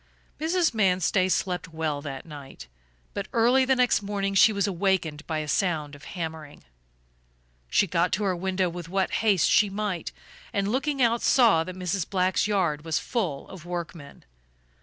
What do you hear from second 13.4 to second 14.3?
of workmen.